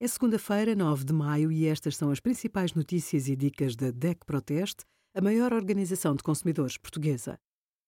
É 0.00 0.06
segunda-feira, 0.06 0.76
9 0.76 1.06
de 1.06 1.12
maio, 1.12 1.50
e 1.50 1.66
estas 1.66 1.96
são 1.96 2.12
as 2.12 2.20
principais 2.20 2.72
notícias 2.72 3.26
e 3.26 3.34
dicas 3.34 3.74
da 3.74 3.90
DEC 3.90 4.24
Proteste, 4.24 4.84
a 5.12 5.20
maior 5.20 5.52
organização 5.52 6.14
de 6.14 6.22
consumidores 6.22 6.78
portuguesa. 6.78 7.36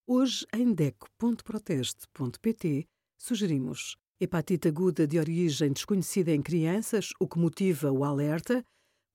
Hoje, 0.05 0.45
em 0.53 0.73
DEC.proteste.pt, 0.73 2.85
sugerimos 3.17 3.95
hepatite 4.19 4.67
aguda 4.67 5.07
de 5.07 5.17
origem 5.17 5.71
desconhecida 5.71 6.33
em 6.33 6.41
crianças, 6.41 7.11
o 7.17 7.25
que 7.25 7.39
motiva 7.39 7.89
o 7.89 8.03
alerta, 8.03 8.61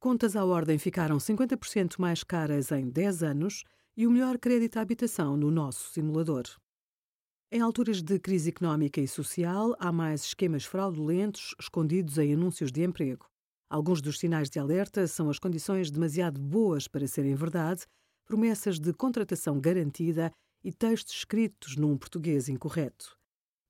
contas 0.01 0.35
à 0.35 0.43
ordem 0.43 0.79
ficaram 0.79 1.19
50% 1.19 1.99
mais 1.99 2.25
caras 2.25 2.73
em 2.73 2.89
10 2.89 3.23
anos 3.23 3.63
e 3.95 4.07
o 4.07 4.11
melhor 4.11 4.39
crédito 4.39 4.79
à 4.79 4.81
habitação 4.81 5.37
no 5.37 5.51
nosso 5.51 5.93
simulador. 5.93 6.45
Em 7.49 7.61
alturas 7.61 8.03
de 8.03 8.19
crise 8.19 8.49
económica 8.49 9.01
e 9.01 9.07
social, 9.07 9.77
há 9.79 9.93
mais 9.93 10.25
esquemas 10.25 10.65
fraudulentos 10.65 11.55
escondidos 11.61 12.19
em 12.19 12.35
anúncios 12.35 12.73
de 12.73 12.83
emprego. 12.83 13.25
Alguns 13.71 14.03
dos 14.03 14.19
sinais 14.19 14.51
de 14.51 14.59
alerta 14.59 15.07
são 15.07 15.31
as 15.31 15.39
condições 15.39 15.89
demasiado 15.89 16.41
boas 16.41 16.89
para 16.89 17.07
serem 17.07 17.37
verdade, 17.37 17.87
promessas 18.27 18.81
de 18.81 18.93
contratação 18.93 19.61
garantida 19.61 20.33
e 20.65 20.73
textos 20.73 21.15
escritos 21.15 21.77
num 21.77 21.97
português 21.97 22.49
incorreto. 22.49 23.17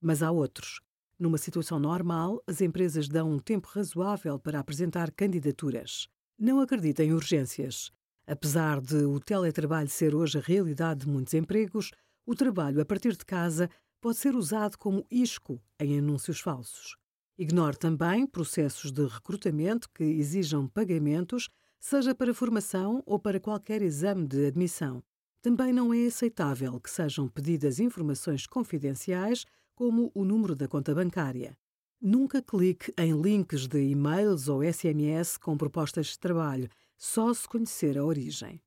Mas 0.00 0.22
há 0.22 0.30
outros. 0.30 0.80
Numa 1.18 1.36
situação 1.36 1.78
normal, 1.78 2.42
as 2.46 2.62
empresas 2.62 3.08
dão 3.08 3.30
um 3.30 3.38
tempo 3.38 3.68
razoável 3.68 4.38
para 4.38 4.58
apresentar 4.58 5.10
candidaturas. 5.10 6.08
Não 6.38 6.60
acredita 6.60 7.04
em 7.04 7.12
urgências. 7.12 7.90
Apesar 8.26 8.80
de 8.80 9.04
o 9.04 9.20
teletrabalho 9.20 9.88
ser 9.88 10.14
hoje 10.14 10.38
a 10.38 10.40
realidade 10.40 11.00
de 11.00 11.08
muitos 11.08 11.34
empregos, 11.34 11.92
o 12.26 12.34
trabalho 12.34 12.80
a 12.80 12.84
partir 12.84 13.16
de 13.16 13.24
casa 13.24 13.70
pode 14.00 14.18
ser 14.18 14.34
usado 14.34 14.76
como 14.76 15.06
isco 15.10 15.62
em 15.80 15.98
anúncios 15.98 16.40
falsos. 16.40 16.96
Ignore 17.38 17.76
também 17.76 18.26
processos 18.26 18.90
de 18.90 19.06
recrutamento 19.06 19.88
que 19.94 20.02
exijam 20.02 20.66
pagamentos, 20.66 21.48
seja 21.78 22.14
para 22.14 22.34
formação 22.34 23.02
ou 23.06 23.18
para 23.18 23.38
qualquer 23.38 23.80
exame 23.82 24.26
de 24.26 24.46
admissão. 24.46 25.02
Também 25.40 25.72
não 25.72 25.94
é 25.94 26.06
aceitável 26.06 26.80
que 26.80 26.90
sejam 26.90 27.28
pedidas 27.28 27.78
informações 27.78 28.46
confidenciais, 28.46 29.44
como 29.74 30.10
o 30.14 30.24
número 30.24 30.56
da 30.56 30.66
conta 30.66 30.94
bancária. 30.94 31.56
Nunca 32.00 32.42
clique 32.42 32.92
em 32.98 33.12
links 33.20 33.66
de 33.66 33.80
e-mails 33.80 34.48
ou 34.48 34.62
SMS 34.62 35.36
com 35.36 35.56
propostas 35.56 36.08
de 36.08 36.18
trabalho, 36.18 36.68
só 36.96 37.32
se 37.32 37.46
conhecer 37.46 37.96
a 37.96 38.04
origem. 38.04 38.60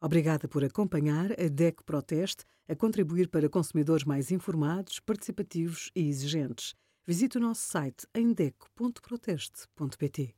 Obrigada 0.00 0.46
por 0.46 0.62
acompanhar 0.62 1.32
a 1.32 1.48
DEC 1.48 1.82
Proteste 1.84 2.44
a 2.68 2.74
contribuir 2.74 3.28
para 3.28 3.48
consumidores 3.48 4.04
mais 4.04 4.30
informados, 4.30 5.00
participativos 5.00 5.90
e 5.94 6.08
exigentes. 6.08 6.74
Visite 7.06 7.38
o 7.38 7.40
nosso 7.40 7.62
site 7.62 8.06
em 8.14 8.32
deco.proteste.pt. 8.32 10.34